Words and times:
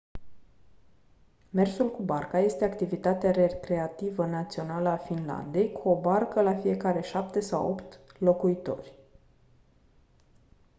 mersul 1.49 1.91
cu 1.91 2.03
barca 2.03 2.39
este 2.39 2.65
activitatea 2.65 3.31
recreativă 3.31 4.25
națională 4.25 4.89
a 4.89 4.97
finlandei 4.97 5.71
cu 5.71 5.89
o 5.89 5.99
barcă 6.01 6.41
la 6.41 6.55
fiecare 6.55 7.01
șapte 7.01 7.39
sau 7.39 7.69
opt 7.69 7.99
locuitori 8.19 8.93